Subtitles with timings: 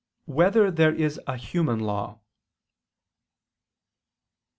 [0.25, 2.21] 3] Whether There Is a Human Law?